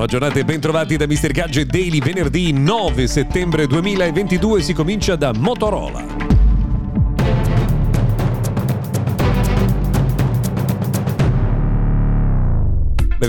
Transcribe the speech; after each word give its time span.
Buona 0.00 0.16
giornata 0.16 0.38
e 0.38 0.44
bentrovati 0.46 0.96
da 0.96 1.06
Mr. 1.06 1.30
Gadget 1.30 1.70
Daily. 1.70 2.00
Venerdì 2.00 2.54
9 2.54 3.06
settembre 3.06 3.66
2022 3.66 4.62
si 4.62 4.72
comincia 4.72 5.14
da 5.14 5.30
Motorola. 5.34 6.29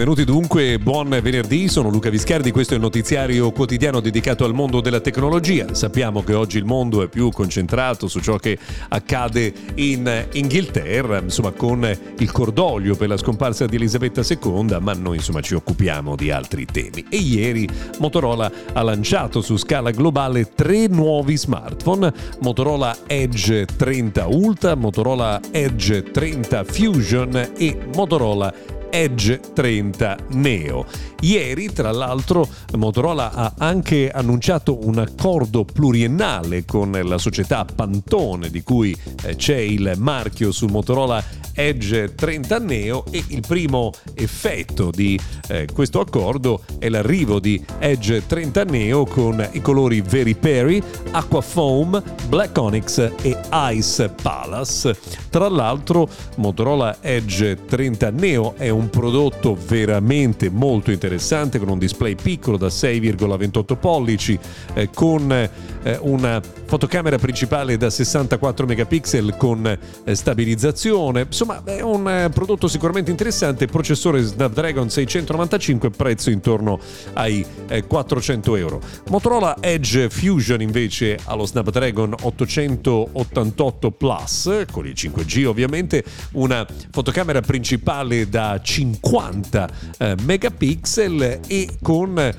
Benvenuti 0.00 0.24
dunque, 0.24 0.78
buon 0.78 1.10
venerdì, 1.10 1.68
sono 1.68 1.90
Luca 1.90 2.08
Viscardi, 2.08 2.50
questo 2.52 2.72
è 2.72 2.76
il 2.76 2.82
notiziario 2.82 3.50
quotidiano 3.50 4.00
dedicato 4.00 4.46
al 4.46 4.54
mondo 4.54 4.80
della 4.80 5.00
tecnologia. 5.00 5.74
Sappiamo 5.74 6.22
che 6.22 6.32
oggi 6.32 6.56
il 6.56 6.64
mondo 6.64 7.02
è 7.02 7.08
più 7.08 7.28
concentrato 7.28 8.08
su 8.08 8.18
ciò 8.20 8.38
che 8.38 8.56
accade 8.88 9.52
in 9.74 10.26
Inghilterra, 10.32 11.18
insomma 11.18 11.50
con 11.50 11.86
il 12.16 12.32
cordoglio 12.32 12.96
per 12.96 13.08
la 13.08 13.18
scomparsa 13.18 13.66
di 13.66 13.76
Elisabetta 13.76 14.22
II, 14.26 14.78
ma 14.80 14.94
noi 14.94 15.16
insomma 15.16 15.42
ci 15.42 15.54
occupiamo 15.54 16.16
di 16.16 16.30
altri 16.30 16.64
temi. 16.64 17.04
E 17.10 17.18
ieri 17.18 17.68
Motorola 17.98 18.50
ha 18.72 18.82
lanciato 18.82 19.42
su 19.42 19.58
scala 19.58 19.90
globale 19.90 20.54
tre 20.54 20.86
nuovi 20.86 21.36
smartphone, 21.36 22.10
Motorola 22.40 23.00
Edge 23.06 23.66
30 23.66 24.26
Ultra, 24.28 24.74
Motorola 24.76 25.38
Edge 25.50 26.04
30 26.04 26.64
Fusion 26.64 27.50
e 27.54 27.78
Motorola 27.94 28.78
Edge 28.90 29.40
30 29.54 30.16
Neo. 30.30 30.84
Ieri, 31.20 31.72
tra 31.72 31.92
l'altro, 31.92 32.48
Motorola 32.76 33.32
ha 33.32 33.54
anche 33.58 34.10
annunciato 34.10 34.86
un 34.86 34.98
accordo 34.98 35.64
pluriennale 35.64 36.64
con 36.64 36.98
la 37.02 37.18
società 37.18 37.64
Pantone, 37.64 38.50
di 38.50 38.62
cui 38.62 38.96
eh, 39.22 39.36
c'è 39.36 39.56
il 39.56 39.94
marchio 39.96 40.52
sul 40.52 40.70
Motorola 40.70 41.22
Edge 41.54 42.14
30 42.14 42.58
Neo 42.58 43.04
e 43.10 43.22
il 43.28 43.42
primo 43.46 43.92
effetto 44.14 44.90
di 44.90 45.18
eh, 45.48 45.66
questo 45.72 46.00
accordo 46.00 46.62
è 46.78 46.88
l'arrivo 46.88 47.38
di 47.38 47.62
Edge 47.78 48.26
30 48.26 48.64
Neo 48.64 49.04
con 49.04 49.46
i 49.52 49.60
colori 49.60 50.00
Very 50.00 50.34
Perry, 50.34 50.82
Aqua 51.12 51.40
Foam, 51.40 52.02
Black 52.28 52.56
Onyx 52.56 53.12
e 53.22 53.36
Ice 53.72 54.08
Palace. 54.22 54.96
Tra 55.30 55.48
l'altro 55.48 56.08
Motorola 56.36 56.98
Edge 57.00 57.64
30 57.66 58.10
Neo 58.10 58.54
è 58.56 58.68
un 58.68 58.90
prodotto 58.90 59.56
veramente 59.66 60.50
molto 60.50 60.90
interessante 60.90 61.58
con 61.58 61.68
un 61.68 61.78
display 61.78 62.14
piccolo 62.14 62.56
da 62.56 62.68
6,28 62.68 63.76
pollici 63.78 64.38
eh, 64.74 64.90
con 64.92 65.30
eh, 65.32 65.98
una 66.02 66.40
fotocamera 66.70 67.18
principale 67.18 67.76
da 67.76 67.90
64 67.90 68.64
megapixel 68.64 69.36
con 69.36 69.66
eh, 69.66 70.14
stabilizzazione. 70.14 71.22
Insomma, 71.22 71.64
è 71.64 71.80
un 71.80 72.08
eh, 72.08 72.30
prodotto 72.32 72.68
sicuramente 72.68 73.10
interessante. 73.10 73.66
Processore 73.66 74.22
Snapdragon 74.22 74.88
695, 74.88 75.90
prezzo 75.90 76.30
intorno 76.30 76.78
ai 77.14 77.44
400 77.84 78.54
eh, 78.54 78.58
euro. 78.60 78.80
Motorola 79.08 79.56
Edge 79.58 80.08
Fusion 80.10 80.62
invece 80.62 81.18
ha 81.24 81.34
lo 81.34 81.44
Snapdragon 81.44 82.14
888 82.22 83.90
Plus 83.90 84.64
con 84.70 84.86
il 84.86 84.94
5G 84.96 85.46
ovviamente, 85.46 86.04
una 86.34 86.64
fotocamera 86.92 87.40
principale 87.40 88.28
da 88.28 88.60
50 88.62 89.70
eh, 89.98 90.14
megapixel 90.22 91.40
e 91.48 91.68
con 91.82 92.32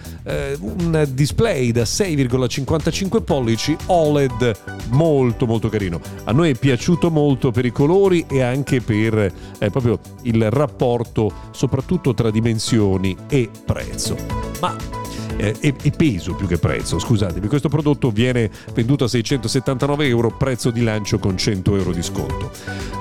un 0.61 1.07
display 1.11 1.71
da 1.71 1.81
6,55 1.81 3.23
pollici 3.23 3.75
OLED 3.87 4.20
molto 4.89 5.45
molto 5.45 5.69
carino. 5.69 5.99
A 6.25 6.31
noi 6.31 6.51
è 6.51 6.55
piaciuto 6.55 7.09
molto 7.09 7.51
per 7.51 7.65
i 7.65 7.71
colori 7.71 8.25
e 8.29 8.41
anche 8.41 8.81
per 8.81 9.33
eh, 9.59 9.69
proprio 9.69 9.99
il 10.23 10.49
rapporto 10.49 11.31
soprattutto 11.51 12.13
tra 12.13 12.29
dimensioni 12.29 13.15
e 13.27 13.49
prezzo. 13.65 14.15
Ma 14.59 15.00
eh, 15.37 15.55
e, 15.59 15.73
e, 15.81 15.91
peso 15.91 16.33
più 16.35 16.47
che 16.47 16.57
prezzo, 16.57 16.99
scusatemi. 16.99 17.47
Questo 17.47 17.69
prodotto 17.69 18.11
viene 18.11 18.49
venduto 18.73 19.05
a 19.05 19.07
679 19.07 20.07
euro, 20.07 20.31
prezzo 20.31 20.71
di 20.71 20.81
lancio 20.81 21.19
con 21.19 21.37
100 21.37 21.75
euro 21.75 21.91
di 21.91 22.01
sconto. 22.01 22.51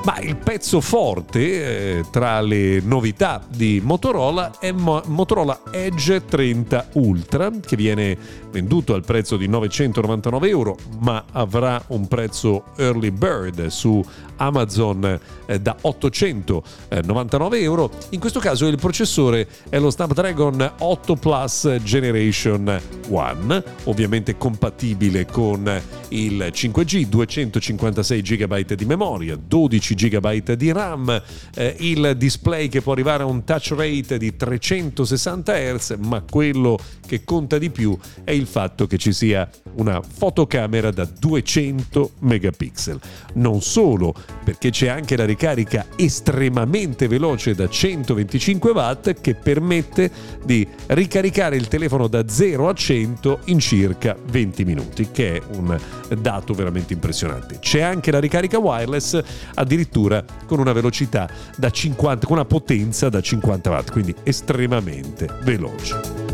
Ma 0.04 0.18
il 0.20 0.36
pezzo 0.36 0.80
forte 0.80 1.98
eh, 1.98 2.04
tra 2.10 2.40
le 2.40 2.80
novità 2.80 3.44
di 3.46 3.80
Motorola 3.84 4.58
è 4.58 4.72
Mo- 4.72 5.02
Motorola 5.06 5.60
Edge 5.70 6.24
30 6.24 6.88
Ultra, 6.94 7.50
che 7.64 7.76
viene 7.76 8.16
venduto 8.50 8.94
al 8.94 9.04
prezzo 9.04 9.36
di 9.36 9.46
999 9.46 10.48
euro, 10.48 10.76
ma 11.00 11.24
avrà 11.32 11.82
un 11.88 12.08
prezzo 12.08 12.64
early 12.76 13.10
bird 13.10 13.66
su 13.66 14.02
Amazon 14.36 15.20
eh, 15.46 15.60
da 15.60 15.76
899 15.80 17.60
euro. 17.60 17.90
In 18.10 18.20
questo 18.20 18.40
caso 18.40 18.66
il 18.66 18.76
processore 18.76 19.46
è 19.68 19.78
lo 19.78 19.90
Snapdragon 19.90 20.72
8 20.78 21.16
Plus 21.16 21.76
Generation 21.82 22.19
1, 22.28 23.62
ovviamente 23.84 24.36
compatibile 24.36 25.26
con 25.26 25.80
il 26.08 26.50
5G, 26.52 27.06
256 27.06 28.22
GB 28.22 28.74
di 28.74 28.84
memoria, 28.84 29.36
12 29.36 29.94
GB 29.94 30.52
di 30.52 30.72
RAM, 30.72 31.22
eh, 31.54 31.74
il 31.78 32.14
display 32.16 32.68
che 32.68 32.82
può 32.82 32.92
arrivare 32.92 33.22
a 33.22 33.26
un 33.26 33.44
touch 33.44 33.74
rate 33.76 34.18
di 34.18 34.36
360 34.36 35.52
Hz, 35.52 35.96
ma 36.00 36.22
quello 36.28 36.78
che 37.06 37.24
conta 37.24 37.58
di 37.58 37.70
più 37.70 37.96
è 38.24 38.30
il 38.30 38.46
fatto 38.46 38.86
che 38.86 38.98
ci 38.98 39.12
sia 39.12 39.48
una 39.74 40.00
fotocamera 40.00 40.90
da 40.90 41.04
200 41.04 42.12
megapixel. 42.20 43.00
Non 43.34 43.62
solo, 43.62 44.14
perché 44.44 44.70
c'è 44.70 44.88
anche 44.88 45.16
la 45.16 45.24
ricarica 45.24 45.86
estremamente 45.96 47.08
veloce 47.08 47.54
da 47.54 47.68
125 47.68 48.70
watt 48.70 49.20
che 49.20 49.34
permette 49.34 50.10
di 50.44 50.66
ricaricare 50.86 51.56
il 51.56 51.68
telefono 51.68 52.08
da 52.10 52.28
0 52.28 52.68
a 52.68 52.74
100 52.74 53.38
in 53.44 53.60
circa 53.60 54.16
20 54.30 54.64
minuti, 54.64 55.10
che 55.10 55.36
è 55.36 55.42
un 55.56 55.78
dato 56.18 56.52
veramente 56.52 56.92
impressionante. 56.92 57.58
C'è 57.60 57.80
anche 57.80 58.10
la 58.10 58.18
ricarica 58.18 58.58
wireless 58.58 59.18
addirittura 59.54 60.22
con 60.46 60.58
una 60.58 60.72
velocità 60.72 61.30
da 61.56 61.70
50 61.70 62.26
con 62.26 62.36
una 62.36 62.44
potenza 62.44 63.08
da 63.08 63.20
50 63.20 63.70
watt, 63.70 63.92
quindi 63.92 64.14
estremamente 64.24 65.28
veloce 65.44 66.29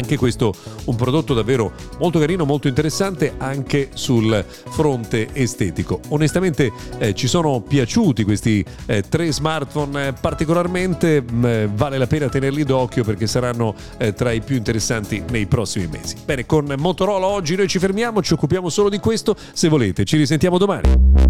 anche 0.00 0.16
questo 0.16 0.52
un 0.86 0.96
prodotto 0.96 1.34
davvero 1.34 1.72
molto 1.98 2.18
carino, 2.18 2.44
molto 2.44 2.68
interessante 2.68 3.34
anche 3.38 3.90
sul 3.94 4.44
fronte 4.70 5.28
estetico. 5.32 6.00
Onestamente 6.08 6.72
eh, 6.98 7.14
ci 7.14 7.28
sono 7.28 7.60
piaciuti 7.60 8.24
questi 8.24 8.64
eh, 8.86 9.02
tre 9.02 9.32
smartphone 9.32 10.08
eh, 10.08 10.12
particolarmente, 10.12 11.22
mh, 11.22 11.46
mm, 11.46 11.64
vale 11.74 11.98
la 11.98 12.06
pena 12.06 12.28
tenerli 12.28 12.64
d'occhio 12.64 13.04
perché 13.04 13.26
saranno 13.26 13.74
eh, 13.98 14.12
tra 14.12 14.32
i 14.32 14.40
più 14.40 14.56
interessanti 14.56 15.22
nei 15.30 15.46
prossimi 15.46 15.86
mesi. 15.86 16.16
Bene, 16.24 16.46
con 16.46 16.74
Motorola 16.76 17.26
oggi 17.26 17.54
noi 17.54 17.68
ci 17.68 17.78
fermiamo, 17.78 18.22
ci 18.22 18.32
occupiamo 18.32 18.68
solo 18.68 18.88
di 18.88 18.98
questo, 18.98 19.36
se 19.52 19.68
volete 19.68 20.04
ci 20.04 20.16
risentiamo 20.16 20.58
domani. 20.58 21.29